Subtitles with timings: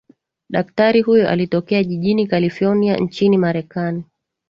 [0.49, 4.03] daktari huyo alitokea jijini kalifornia nchini marekani